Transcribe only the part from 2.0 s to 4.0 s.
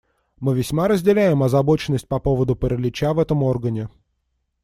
по поводу паралича в этом органе.